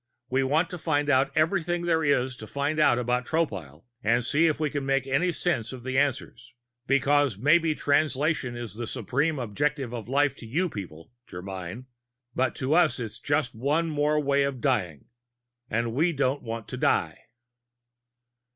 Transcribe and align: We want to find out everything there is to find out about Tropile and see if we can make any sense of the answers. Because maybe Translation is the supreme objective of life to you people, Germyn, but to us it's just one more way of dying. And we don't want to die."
We 0.31 0.41
want 0.41 0.71
to 0.71 0.79
find 0.79 1.11
out 1.11 1.29
everything 1.35 1.83
there 1.85 2.03
is 2.03 2.35
to 2.37 2.47
find 2.47 2.79
out 2.79 2.97
about 2.97 3.23
Tropile 3.27 3.83
and 4.03 4.25
see 4.25 4.47
if 4.47 4.59
we 4.59 4.71
can 4.71 4.83
make 4.83 5.05
any 5.05 5.31
sense 5.31 5.71
of 5.71 5.83
the 5.83 5.95
answers. 5.95 6.55
Because 6.87 7.37
maybe 7.37 7.75
Translation 7.75 8.57
is 8.57 8.73
the 8.73 8.87
supreme 8.87 9.37
objective 9.37 9.93
of 9.93 10.09
life 10.09 10.35
to 10.37 10.47
you 10.47 10.69
people, 10.69 11.11
Germyn, 11.27 11.85
but 12.33 12.55
to 12.55 12.73
us 12.73 12.99
it's 12.99 13.19
just 13.19 13.53
one 13.53 13.91
more 13.91 14.19
way 14.19 14.41
of 14.41 14.59
dying. 14.59 15.05
And 15.69 15.93
we 15.93 16.13
don't 16.13 16.41
want 16.41 16.67
to 16.69 16.77
die." 16.77 17.25